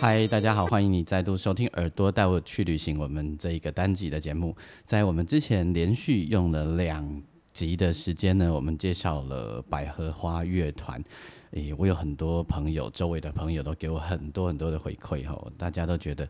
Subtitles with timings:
[0.00, 4.56] 嗨，大家好，欢迎你再度收听《耳朵带我去旅行》我们这一个单集的节目。
[4.82, 11.04] 在我们之前连续用了两集的时间呢，我们介绍了百合花乐团。
[11.50, 16.26] 诶，我有很多朋友，周围的朋友都给我很多很多的回馈吼，大家都觉得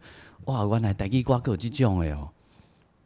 [0.46, 2.29] 哇，原来台语歌有这种的哦。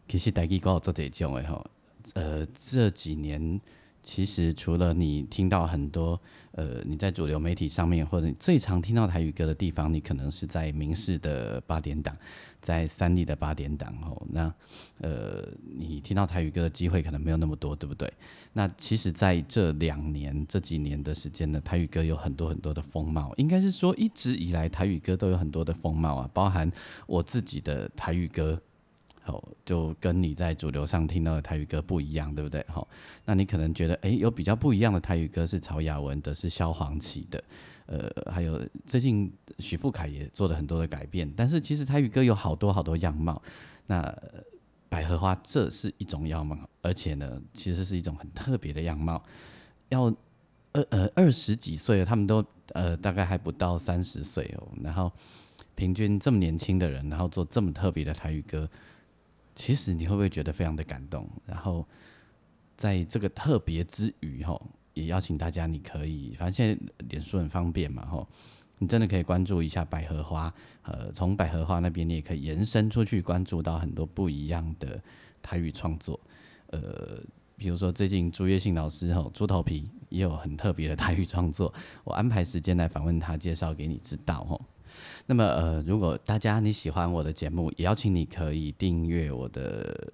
[0.08, 1.66] 其实台语歌有做这种的吼，
[2.14, 3.60] 呃，这几年。
[4.04, 6.20] 其实除了你听到很多，
[6.52, 12.14] 呃，你在主流媒体上面或者你最常听到台语歌的地方，你可能是在明视的八点档，
[12.60, 14.22] 在三立的八点档哦。
[14.30, 14.54] 那
[14.98, 15.42] 呃，
[15.76, 18.12] 你听到台语歌的机会可能没有那么多，对不对？
[18.52, 26.70] 那其实在这两年这几年的时间呢，台语歌有很多很多的风貌，应该是说一直以来台语歌都有很多的风貌啊，包含
[27.06, 28.60] 我自己的台语歌。
[29.26, 32.62] 好，就跟你在主流上听到的台语歌不一样，对不对？
[32.68, 32.86] 好，
[33.24, 37.42] 那你可能觉得，哎，有比较不一样的台语歌是曹雅文的，是萧煌奇的，
[37.86, 41.32] 呃，还有最近许富凯也做了很多的改变。
[41.34, 43.40] 但是其实台语歌有好多好多样貌，
[43.86, 44.14] 那
[44.90, 49.22] 百合花这是一种样貌，而且呢，其实是一种很特别的样貌。
[49.88, 50.14] 要
[50.72, 55.10] 二呃二十几岁，他们都呃大概还不到三十岁哦，然后
[55.74, 58.68] 平均这么年轻的人，然后做这么特别的台语歌。
[59.54, 61.28] 其实你会不会觉得非常的感动？
[61.46, 61.86] 然后
[62.76, 64.60] 在这个特别之余，哈，
[64.94, 68.26] 也邀请大家，你可以，反正现在脸书很方便嘛，哈，
[68.78, 70.52] 你真的可以关注一下百合花，
[70.82, 75.00] 呃，从百合花那边，你也可以延伸出去关注到很多不一样的
[75.40, 76.18] 台语创作，
[76.68, 77.22] 呃，
[77.56, 84.60] 比如说最近朱月信老师，哈，猪头皮也有很特别的台语创作，我安排时间来访问他，介绍给你知道，哈。
[85.26, 90.12] 那么呃，如果大家你喜欢我的节目，也邀请你可以订阅我的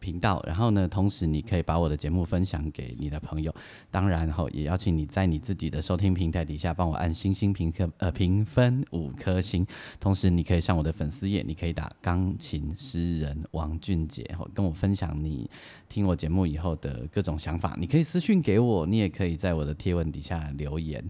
[0.00, 3.52] 频道，然后呢，同时你可以把我的节目分享给你的朋友。
[3.90, 9.66] 当然后也邀请你在你自己的收听平台底下帮我按星星评颗呃评分五颗星。
[9.98, 15.50] 同时你可以上我的粉丝页，你可以打钢琴诗人王俊杰，后跟我分享你
[15.88, 17.76] 听我节目以后的各种想法。
[17.76, 21.04] 你可以私讯给我，你也可以在我的贴文底下留言。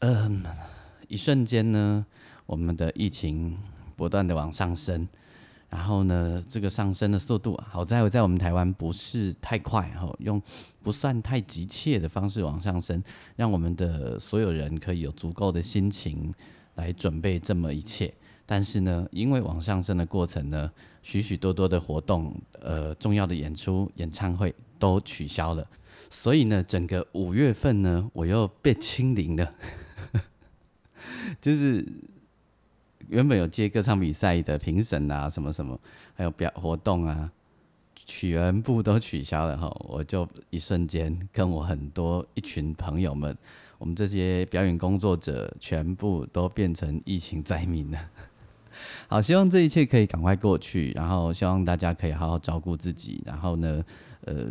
[0.00, 0.42] 嗯。
[1.12, 2.06] 一瞬间呢，
[2.46, 3.54] 我们的疫情
[3.96, 5.06] 不断的往上升，
[5.68, 10.40] 然后呢，这个上升的速度，好在在我们台湾不是太快，哈，用
[10.82, 13.04] 不算太急切的方式往上升，
[13.36, 16.32] 让我们的所有人可以有足够的心情
[16.76, 18.10] 来准备这么一切。
[18.46, 25.66] 但是呢，因为往上升的过程呢，许许多多的活动，呃，重要的演出、演唱会都取消了，
[26.08, 29.50] 所以呢，整个五月份呢，我又被清零了。
[31.42, 31.84] 就是
[33.08, 35.78] 原本有接歌唱比赛的评审啊，什么什么，
[36.14, 37.30] 还有表活动啊，
[37.96, 39.68] 全部都取消了哈。
[39.80, 43.36] 我就一瞬间跟我很多一群朋友们，
[43.78, 47.98] 我们这些表演工作者，全部都变成疫情灾民了。
[49.08, 53.84] 好，希望这一切可以赶快过去，然后希望大家可以好好照顾自己，然后呢。
[54.24, 54.46] 呃，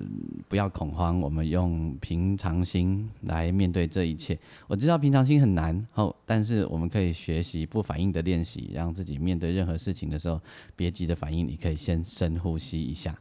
[0.50, 4.38] 不要恐慌，我们用平常心来面对这一切。
[4.68, 10.42] 我知道平常心很难，后但是我们可以学习不反应的练习，让自己面对任何事情的时候，
[10.76, 13.18] 别急着反应，你可以先深呼吸一下。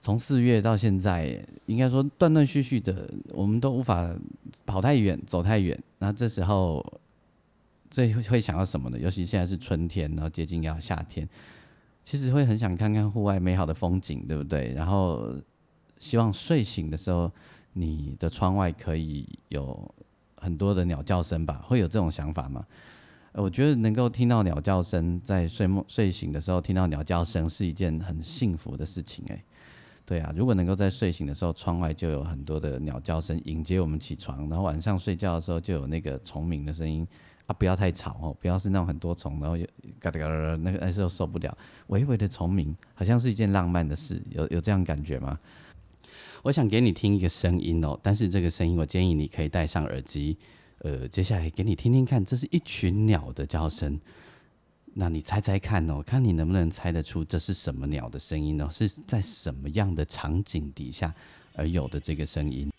[0.00, 4.14] 从四月到现在，应该说断断续续的，我们都无法
[4.66, 5.78] 跑太远、走太远。
[5.98, 6.84] 那这时候
[7.90, 8.98] 最会想到什么呢？
[8.98, 11.28] 尤其现在是春天，然后接近要夏天。
[12.04, 14.72] 其实会很想看看户外美好的风景，对不对？
[14.74, 15.34] 然后
[15.98, 17.32] 希望睡醒的时候，
[17.72, 19.92] 你的窗外可以有
[20.36, 21.62] 很多的鸟叫声吧？
[21.64, 22.64] 会有这种想法吗？
[23.32, 29.24] 我觉得能够听到鸟叫声，在睡梦睡醒的时候听到鸟叫声，是一件很幸福的事情。
[29.28, 29.42] 诶，
[30.04, 37.04] 对啊，如果能够在睡醒的时候，窗外就有很多的鸟叫声迎接我们起床，然后晚上睡觉的时候就有那个虫鸣的声音。
[37.46, 39.66] 啊，不要太吵哦，不要是那种很多虫，然后又
[39.98, 41.56] 嘎哒嘎哒，那个那时候受不了。
[41.88, 45.38] 微微的虫鸣，好像是一件浪漫的事，有有这样感觉吗？
[46.42, 50.36] 我想给你听一个声音哦，但是这个声音我建议你可以戴上耳机。
[50.78, 53.98] 呃，接下来给你听听看，这是一群鸟的叫声。
[54.92, 58.68] 那你猜猜看哦，看你能不能猜得出这是什么鸟的声音哦？
[58.70, 61.14] 是在什么样的场景底下
[61.54, 62.70] 而有的这个声音？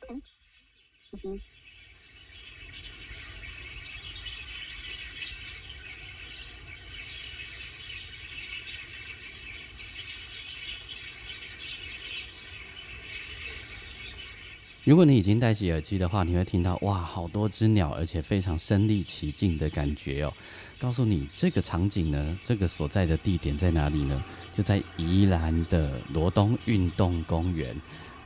[14.86, 20.32] 如果你已经戴起耳机的话，你会听到哇，好多只鸟，而且非常身临其境的感觉哦。
[20.78, 24.24] 告诉你这个场景呢，这个所在的地点在哪里呢？
[24.54, 27.76] 就在宜兰的罗东运动公园。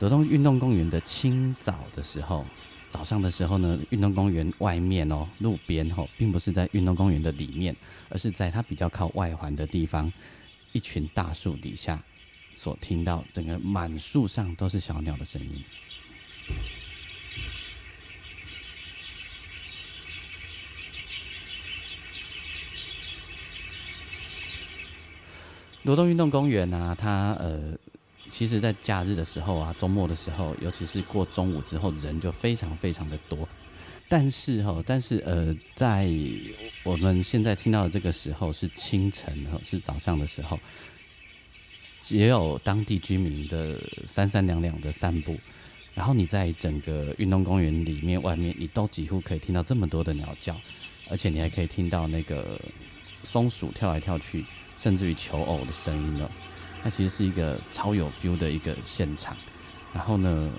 [0.00, 2.44] 罗东运动公园的清早的时候，
[2.90, 7.74] 早上的时候呢，运动公园外面哦，路边哦，并不是在运动公园的里面，
[8.10, 10.12] 而是在它比较靠外环的地方，
[10.72, 12.02] 一群大树底下
[12.52, 15.64] 所听到，整个满树上都是小鸟的声音。
[25.82, 27.76] 罗东运动公园啊，它呃，
[28.28, 33.48] 其实在假日的时候啊，周末的时候，尤其是过中午之后，人就非常非常的多。
[34.06, 36.06] 但是哈，但是呃，在
[36.84, 40.60] 我们现在听到的这个时候是清晨哈，是早上的时候，
[42.10, 45.38] 也有当地居民的三三两两的散步。
[45.94, 50.58] 然后你在整个运动公园里面、外面，你都几乎可以听到这么多的鸟叫，
[51.08, 52.60] 而且你还可以听到那个
[53.22, 54.44] 松鼠跳来跳去，
[54.78, 56.30] 甚至于求偶的声音了。
[56.82, 59.36] 那其实是一个超有 feel 的一个现场。
[59.92, 60.50] 然后呢，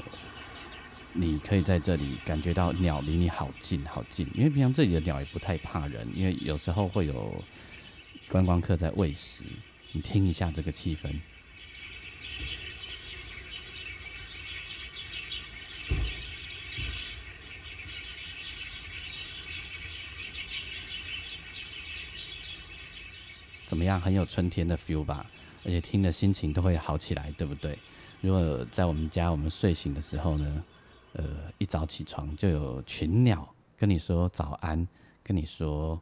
[1.13, 7.43] 你可以在这里感觉到鸟离你好近好近，因为平常这里的鸟也不太怕人，因为有时候会有
[8.27, 9.45] 观光客在喂食。
[9.93, 11.09] 你听一下这个气氛。
[23.71, 24.01] 怎么样？
[24.01, 25.25] 很有春天的 feel 吧，
[25.63, 27.79] 而且听的心情都会好起来，对不对？
[28.19, 30.63] 如果在我们家，我们睡醒的时候呢，
[31.13, 33.47] 呃，一早起床就有群鸟
[33.77, 34.85] 跟你说早安，
[35.23, 35.97] 跟你说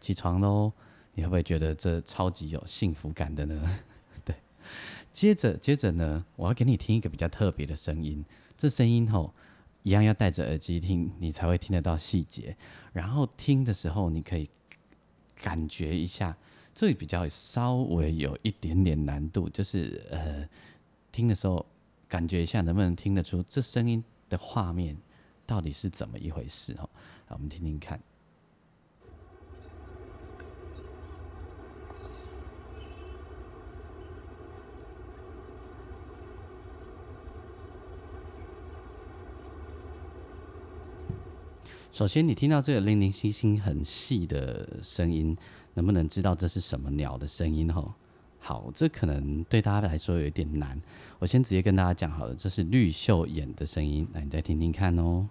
[0.00, 0.72] 起床喽，
[1.12, 3.80] 你会不会觉得这超级有幸福感的呢？
[4.24, 4.34] 对。
[5.12, 8.24] 接着，接着呢，我要给你听一个比较特别的声音，
[8.56, 9.34] 这声音吼，
[9.82, 12.56] 一样要戴着耳机听，你才会听得到细节。
[12.94, 14.48] 然后听的时候，你可以
[15.34, 16.34] 感觉一下。
[16.72, 20.48] 这里比较稍微有一点点难度，就是呃，
[21.12, 21.66] 听的时候
[22.08, 24.96] 感觉一下能不能听得出这声音的画面
[25.44, 26.88] 到底是怎么一回事哦？
[27.28, 28.00] 我们听听看。
[41.92, 45.36] 首先，你听到这个零零星星很细的声音。
[45.74, 47.72] 能不能知道这是什么鸟的声音？
[47.72, 47.94] 吼，
[48.38, 50.80] 好，这可能对大家来说有一点难。
[51.18, 54.08] 我先直接跟大家讲好了，这是绿袖眼的声音。
[54.12, 55.28] 来，你再听听看哦。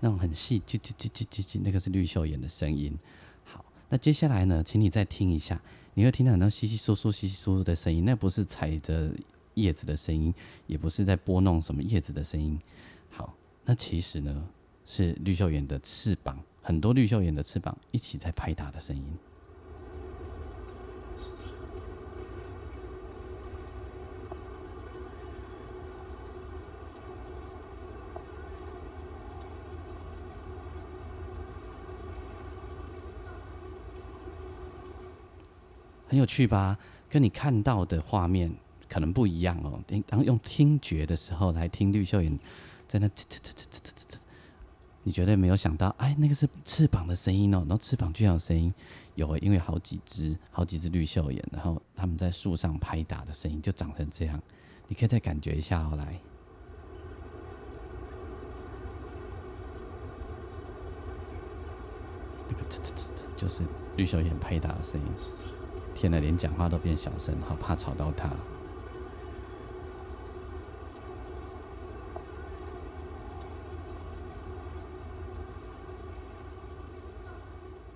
[0.00, 2.98] 那种很细，叽叽叽叽叽叽，那个是绿袖眼的声音。
[3.42, 5.60] 好，那接下来呢，请你再听一下，
[5.94, 9.10] 你会听到很多稀稀疏疏、稀稀疏疏的声音，那不是踩着。
[9.54, 10.34] 叶子的声音，
[10.66, 12.58] 也不是在拨弄什么叶子的声音。
[13.10, 14.48] 好，那其实呢，
[14.86, 19.04] 是绿袖眼的翅膀，很多绿袖眼的翅膀一起在拍打的声音。
[36.06, 36.78] 很有趣吧？
[37.10, 38.54] 跟你看到的画面。
[38.88, 39.80] 可能不一样哦。
[40.06, 42.38] 当用听觉的时候来听绿袖眼
[42.86, 44.18] 在那啧啧啧啧啧啧啧，
[45.02, 47.58] 你绝对没有想到，哎，那个是翅膀的声音哦。
[47.60, 48.72] 然后翅膀居然有声音，
[49.14, 54.40] 有，因为好几只好几只绿袖眼，然后他们在树上拍打的声音就长成这样。
[54.86, 56.18] 你可以再感觉一下哦，来，
[63.36, 63.62] 就是
[63.96, 65.06] 绿袖眼拍打的声音。
[65.94, 68.30] 天呐，连讲话都变小声，好怕吵到他。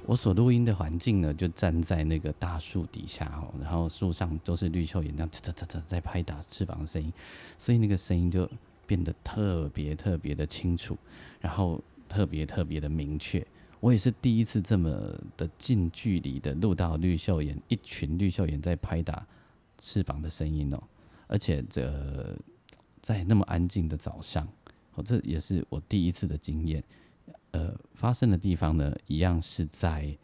[0.09, 7.13] 我所录音的环境呢，就站在那个大树底下哦，然后树上都是绿袖眼，那样啧啧啧啧在拍打翅膀的声音，
[7.59, 8.49] 所以那个声音就
[8.87, 10.97] 变得特别特别的清楚，
[11.41, 13.47] 然后特别特别的明确。
[13.81, 14.91] 我也是第一次这么
[15.37, 19.27] 的近距离的录到绿袖眼一群绿袖眼在拍打
[19.77, 20.83] 翅膀的声音哦，
[21.27, 22.35] 而且这
[23.03, 24.49] 在那么安静的早上，
[24.95, 26.83] 哦，这也是我第一次的经验。
[27.53, 30.17] 呃，发生的地方呢，一样是在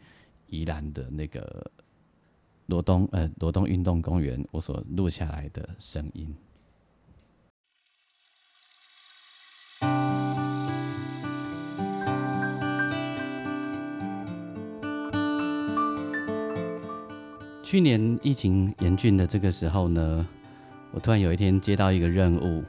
[0.47, 1.71] 宜兰的那个
[2.67, 6.35] 罗东呃罗东运动公园，我所录下来的声音。
[17.63, 20.25] 去年疫情严峻的这个时候呢，
[20.91, 22.63] 我突然有一天接到一个任务，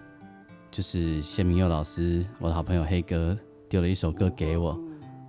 [0.71, 4.79] 就是谢明佑老师，我的好朋友黑哥丢了一首歌给我，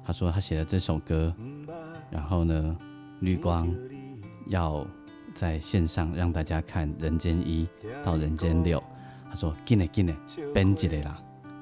[0.06, 1.34] 他说他写了这首歌，
[2.10, 2.78] 然后呢，
[3.22, 3.68] 绿光
[4.48, 4.86] 要
[5.34, 7.68] 在线上让大家看《人间一》
[8.06, 8.80] 到《人间六》，
[9.30, 10.16] 他说进来进来
[10.54, 11.20] 编辑的啦，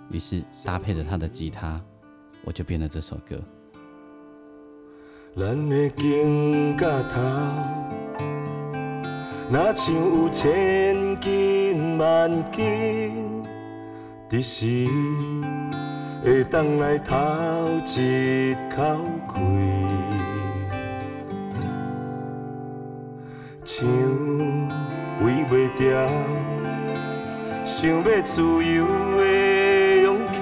[0.10, 1.82] 于是搭配着他的吉他，
[2.44, 3.42] 我就编了这首歌。
[5.36, 7.22] 咱的肩胛头，
[9.52, 13.44] 若像有千斤万斤，
[14.32, 14.88] 一时
[16.26, 17.16] 会当来透
[17.86, 18.82] 一口
[23.64, 23.88] 气，像
[25.22, 25.86] 为袂掉，
[27.64, 29.22] 想要自由的
[30.02, 30.40] 勇气。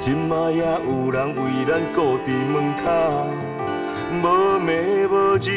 [0.00, 2.88] 今嘛也有人为咱固伫门口，
[4.22, 4.24] 无
[4.58, 5.48] 眠无日。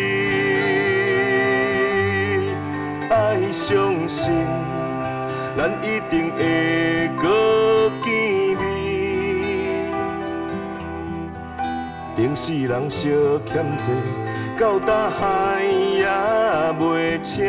[3.09, 4.45] 爱相信，
[5.55, 7.29] 咱一定会搁
[12.23, 13.11] 平世人相
[13.45, 13.91] 欠债，
[14.57, 16.07] 到大海也
[16.79, 17.43] 袂清。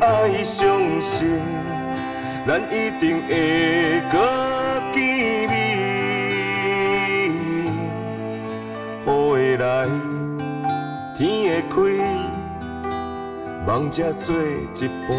[0.00, 1.40] 爱相信。
[2.44, 4.18] 咱一定会搁
[4.92, 5.54] 见面，
[9.06, 9.86] 雨会来，
[11.16, 12.08] 天会开，
[13.64, 14.34] 梦才做
[14.74, 15.16] 一半，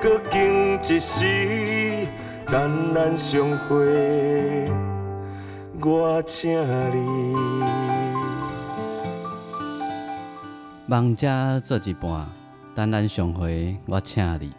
[0.00, 2.06] 搁经一时，
[2.46, 4.64] 等咱相会，
[5.84, 6.48] 我请
[6.92, 7.34] 你。
[10.86, 12.26] 梦才做一半，
[12.74, 14.52] 等咱相会，我请你。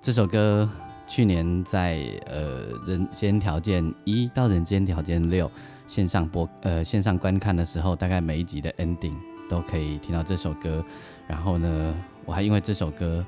[0.00, 0.68] 这首歌
[1.06, 5.46] 去年在呃《人间条件一》到《人间条件六》
[5.86, 9.14] 线上播呃线上观看的时候，大概每一集的 ending
[9.48, 10.82] 都可以听到这首歌。
[11.26, 13.24] 然后呢，我还因为这首歌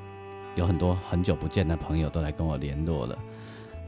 [0.54, 3.18] 有很多很久不见的朋友都来跟我联络了。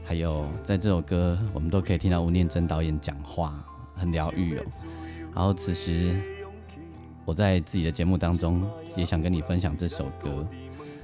[0.09, 3.63] 还有在这首歌，我们都可以听到吴念真导演讲话，
[3.93, 4.63] 很疗愈哦。
[5.35, 6.19] 然后此时
[7.25, 10.47] 我在自己的节目当中也想跟你分享这首歌。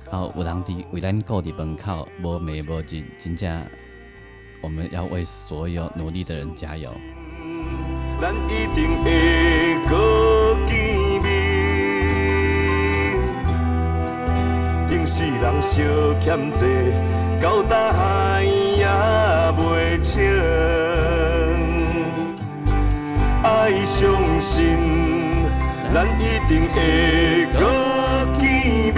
[0.10, 3.62] 好，有人伫为咱过伫门口，无眠无日，真正
[4.60, 6.92] 我们要为所有努力的人加油。
[8.20, 11.30] 咱一定会搁见面，
[14.90, 16.66] 平世人相欠债，
[17.42, 18.88] 到大海也
[19.58, 20.24] 袂清。
[23.44, 24.02] 爱相
[24.42, 24.78] 信，
[25.94, 27.60] 咱一定会搁
[28.40, 28.44] 见
[28.94, 28.98] 面。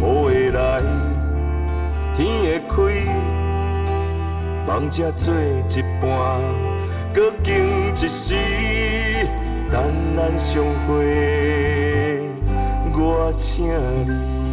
[0.00, 0.82] 会来，
[2.14, 2.74] 天会开
[4.66, 5.34] 梦才做
[5.68, 6.08] 一半，
[7.14, 7.46] 搁经
[7.94, 8.34] 一时，
[9.70, 9.76] 等
[10.16, 12.28] 咱相会，
[12.94, 13.66] 我请
[14.06, 14.47] 你。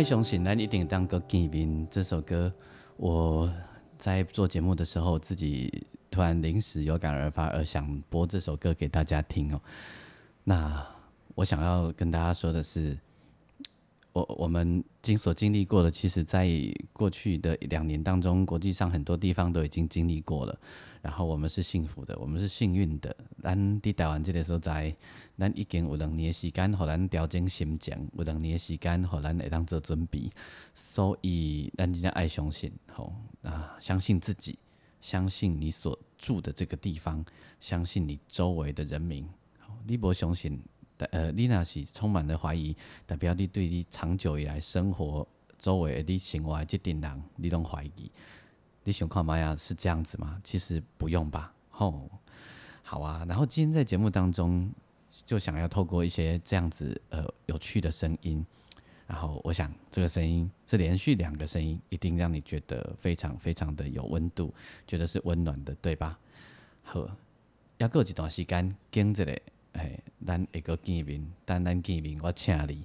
[0.00, 1.86] 爱相信咱一定当个见面。
[1.90, 2.50] 这首歌，
[2.96, 3.52] 我
[3.98, 5.86] 在做节目的时候自己。
[6.10, 9.60] 突然临时有感而发，而想播这首歌给大家听哦。
[10.42, 10.82] 那
[11.34, 12.98] 我想要跟大家说的是，
[14.12, 16.48] 我我们经所经历过的，其实在
[16.92, 20.58] 过去的两年当中，国际上很多地方都已经经历过了。
[21.02, 23.16] 然后我们是幸福的，我们是幸运的。
[23.42, 24.94] 咱伫台湾这个所在，
[25.38, 30.30] 咱已经有两年的时间，互咱调整心情；有两年的时间，互咱会当做准备。
[30.74, 34.58] 所以，咱真正爱相信，吼啊，相信自己。
[35.00, 37.24] 相信你所住的这个地方，
[37.58, 39.26] 相信你周围的人民。
[39.86, 40.60] 你不相信，
[41.06, 42.76] 呃，你那是充满了怀疑，
[43.06, 45.26] 代表你对你长久以来生活
[45.58, 48.10] 周围的你生活这点人，你都怀疑。
[48.84, 50.40] 你想看玛雅是这样子吗？
[50.42, 51.52] 其实不用吧。
[51.70, 52.10] 吼，
[52.82, 53.24] 好啊。
[53.28, 54.70] 然后今天在节目当中，
[55.26, 58.44] 就想要透过一些这样子呃有趣的声音。
[59.06, 64.54] 然后我想，这个声音是连续两个声音，一定让你觉得非常非常的有温度，
[64.86, 66.16] 觉得是温暖的，对吧？
[66.82, 67.06] 好，
[67.78, 72.84] 要过一段时间，跟着嘞，哎，咱会个见面，等咱见面，我请你，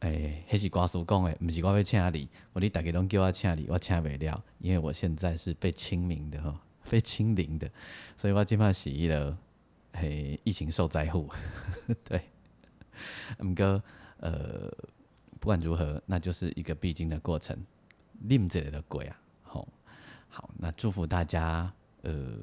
[0.00, 6.56] 哎，迄是歌词讲的，毋是我要请你，我你大家拢叫我请你，我请袂了，因为我现在是被清明的吼，
[6.88, 7.70] 被清零的，
[8.16, 9.36] 所以我即摆是一个
[9.92, 11.28] 嘿疫情受灾户，
[12.04, 12.22] 对，
[13.38, 13.82] 毋过
[14.18, 14.72] 呃。
[15.40, 17.56] 不管如何，那就是一个必经的过程。
[18.24, 19.66] 令这里的鬼啊，好，
[20.28, 22.36] 好，那祝福大家，呃，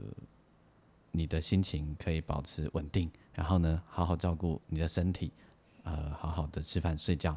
[1.17, 5.31] 你的心情可以保持稳定，然后呢，好好照顾你的身体，
[5.83, 7.31] 呃，好好的吃饭睡觉，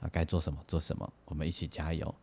[0.00, 2.14] 啊，该做什么做什么，我们一起加油。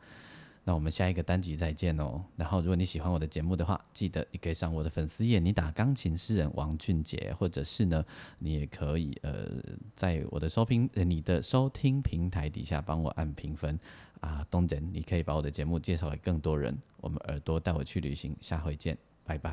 [0.65, 2.24] 那我们下一个单集再见哦。
[2.38, 8.05] 然后，如果你喜欢我的节目的话，记得你可以上我的粉丝页，你打钢琴诗人王俊杰，或者是呢，
[8.39, 9.62] 你也可以呃，
[9.93, 13.77] 在我的收听你的收听平台底下帮我按评分
[14.22, 16.74] 啊，东人，你可以把我的节目介绍给更多人。
[17.01, 19.51] 我们耳朵带我去旅行，下回见，拜拜。